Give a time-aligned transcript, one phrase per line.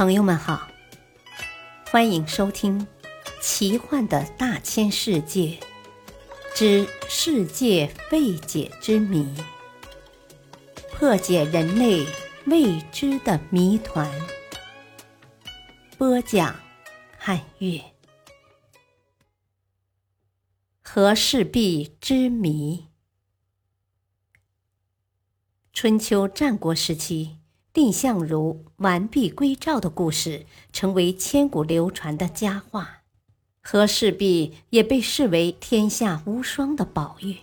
[0.00, 0.66] 朋友们好，
[1.90, 2.80] 欢迎收听
[3.42, 5.60] 《奇幻的大千世界
[6.54, 9.26] 之世界未解之谜》，
[10.90, 12.06] 破解人类
[12.46, 14.10] 未知的谜团。
[15.98, 16.58] 播讲：
[17.18, 17.78] 汉乐。
[20.80, 22.88] 和氏璧之谜。
[25.74, 27.39] 春秋战国时期。
[27.72, 33.02] 蔺相如完璧归赵的故事成为千古流传的佳话，
[33.62, 37.36] 和氏璧也被视为天下无双的宝玉。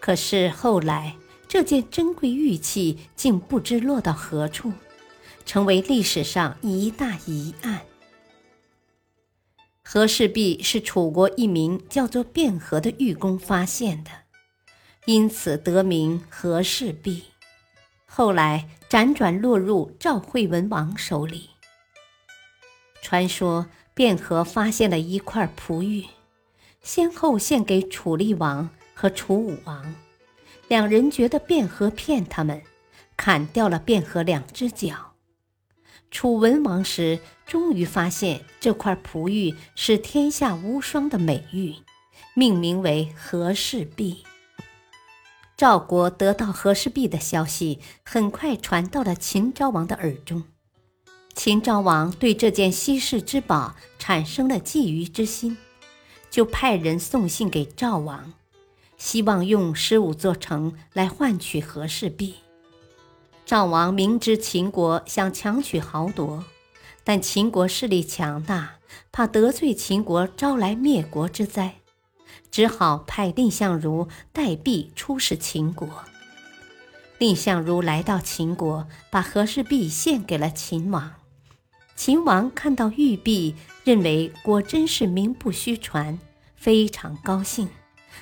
[0.00, 4.72] 可是后来，这件珍贵玉器竟不知落到何处，
[5.44, 7.82] 成为历史上一大疑案。
[9.84, 14.10] 和氏璧是楚国一名叫做卞和的玉工发现的，
[15.04, 17.24] 因此得名和氏璧。
[18.14, 21.48] 后来辗转落入赵惠文王手里。
[23.00, 26.04] 传说卞和发现了一块璞玉，
[26.82, 29.94] 先后献给楚厉王和楚武王，
[30.68, 32.60] 两人觉得卞和骗他们，
[33.16, 35.14] 砍掉了卞和两只脚。
[36.10, 41.76] 楚文王时终于发现这块璞玉是天下无双的美玉，
[42.34, 44.22] 命名为和氏璧。
[45.62, 50.42] 赵国得到和氏璧的消息，很快传到了秦昭王的耳中。
[51.34, 55.56] 秦昭王对这件稀世之宝产生了觊觎之心，
[56.28, 58.32] 就派人送信给赵王，
[58.96, 62.34] 希望用十五座城来换取和氏璧。
[63.46, 66.44] 赵王明知秦国想强取豪夺，
[67.04, 68.78] 但秦国势力强大，
[69.12, 71.76] 怕得罪秦国招来灭国之灾。
[72.50, 75.88] 只好派蔺相如带璧出使秦国。
[77.18, 81.14] 蔺相如来到秦国，把和氏璧献给了秦王。
[81.94, 86.18] 秦王看到玉璧，认为果真是名不虚传，
[86.56, 87.68] 非常高兴，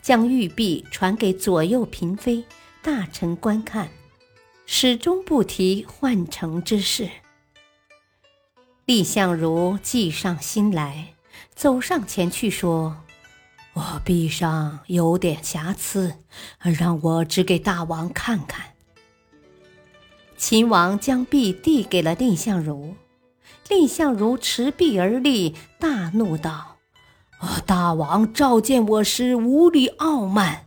[0.00, 2.44] 将玉璧传给左右嫔妃、
[2.82, 3.88] 大臣观看，
[4.64, 7.10] 始终不提换城之事。
[8.86, 11.14] 蔺相如计上心来，
[11.54, 13.03] 走上前去说。
[13.94, 16.14] 我臂上有点瑕疵，
[16.58, 18.66] 让我指给大王看看。
[20.36, 22.96] 秦王将璧递给了蔺相如，
[23.62, 26.78] 蔺相如持璧而立，大怒道
[27.66, 30.66] ：“大王召见我时无礼傲慢，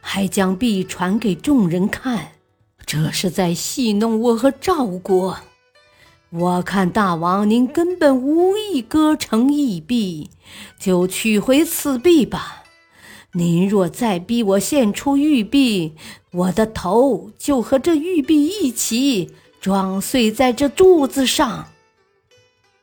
[0.00, 2.32] 还将璧传给众人看，
[2.84, 5.38] 这是在戏弄我和赵国。”
[6.30, 10.30] 我看大王您根本无意割成一璧，
[10.76, 12.62] 就取回此璧吧。
[13.36, 15.92] 您若再逼我献出玉璧，
[16.30, 21.68] 我的头就和这玉璧一起撞碎在这柱子上。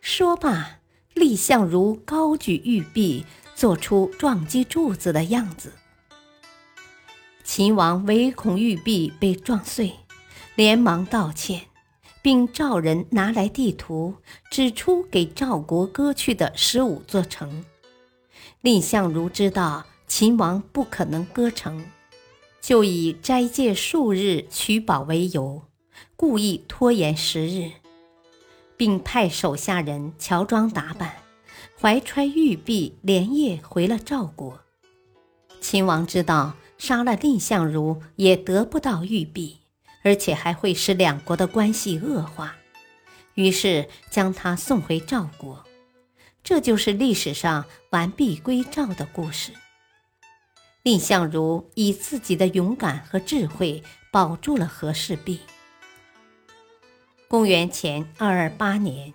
[0.00, 0.80] 说罢，
[1.14, 5.74] 蔺相如高举玉璧，做出撞击柱子的样子。
[7.44, 9.92] 秦王唯恐玉璧被撞碎，
[10.56, 11.62] 连忙道歉。
[12.20, 14.14] 并召人拿来地图，
[14.48, 17.64] 指出给赵国割去的十五座城。
[18.60, 21.86] 蔺相如知道秦王不可能割城，
[22.60, 25.62] 就以斋戒数日取宝为由，
[26.16, 27.70] 故意拖延时日，
[28.76, 31.16] 并派手下人乔装打扮，
[31.80, 34.60] 怀揣玉璧，连夜回了赵国。
[35.62, 39.60] 秦王知道杀了蔺相如也得不到玉璧。
[40.02, 42.56] 而且还会使两国的关系恶化，
[43.34, 45.64] 于是将他送回赵国。
[46.44, 49.52] 这就是历史上完璧归赵的故事。
[50.84, 55.38] 蔺相如以自己的勇敢和智慧保住了和氏璧。
[57.28, 59.14] 公元前二二八年，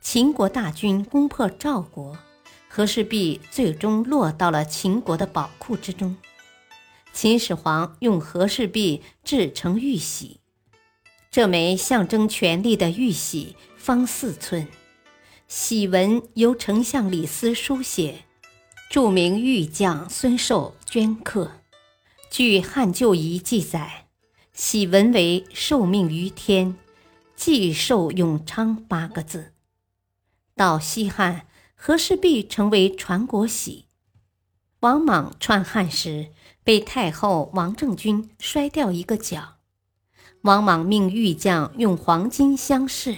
[0.00, 2.16] 秦国大军攻破赵国，
[2.68, 6.16] 和氏璧最终落到了秦国的宝库之中。
[7.12, 10.38] 秦始皇用和氏璧制成玉玺，
[11.32, 14.68] 这枚象征权力的玉玺方四寸，
[15.48, 18.24] 玺文由丞相李斯书写，
[18.88, 21.52] 著名玉匠孙寿镌刻。
[22.30, 24.06] 据《汉旧仪》记载，
[24.52, 26.74] 玺文为“受命于天，
[27.36, 29.52] 既寿永昌”八个字。
[30.54, 33.84] 到西汉，和氏璧成为传国玺。
[34.80, 36.28] 王莽篡汉时。
[36.64, 39.54] 被太后王政君摔掉一个角，
[40.42, 43.16] 王莽命玉匠用黄金镶饰。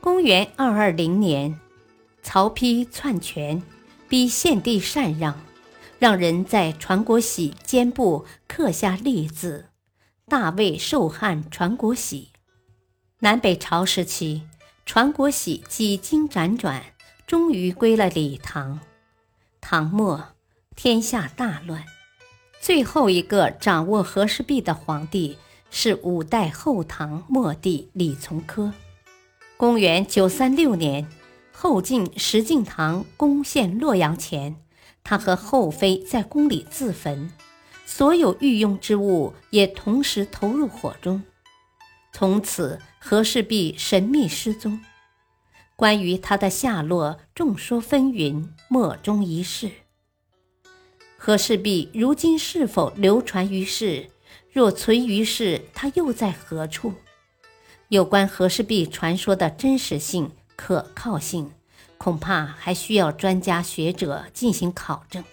[0.00, 1.58] 公元二二零年，
[2.22, 3.60] 曹丕篡权，
[4.10, 5.40] 逼献帝禅让，
[6.00, 9.66] 让人在传国玺肩部刻下立字
[10.26, 12.30] “大魏受汉传国玺”。
[13.22, 14.42] 南北朝时期，
[14.84, 16.82] 传国玺几经辗转，
[17.24, 18.80] 终于归了李唐。
[19.60, 20.30] 唐末，
[20.74, 21.84] 天下大乱，
[22.60, 25.38] 最后一个掌握和氏璧的皇帝
[25.70, 28.72] 是五代后唐末帝李从珂。
[29.56, 31.06] 公元九三六年，
[31.62, 34.56] 后晋石敬瑭攻陷洛阳前，
[35.04, 37.30] 他和后妃在宫里自焚，
[37.84, 41.22] 所有御用之物也同时投入火中。
[42.14, 44.80] 从此，和氏璧神秘失踪。
[45.76, 49.70] 关于他的下落，众说纷纭，莫衷一是。
[51.18, 54.08] 和氏璧如今是否流传于世？
[54.50, 56.94] 若存于世，它又在何处？
[57.90, 60.30] 有关和氏璧传说的真实性、
[60.62, 61.54] 可靠性，
[61.96, 65.24] 恐怕还需要专家学者进行考证。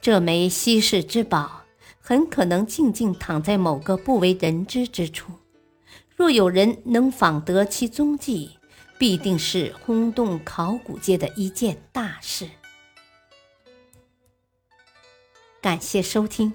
[0.00, 1.64] 这枚稀世之宝，
[2.00, 5.30] 很可能静静躺在某个不为人知之处。
[6.16, 8.58] 若有人能访得其踪迹，
[8.98, 12.48] 必定是轰动考古界的一件大事。
[15.60, 16.54] 感谢收听，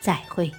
[0.00, 0.52] 再会。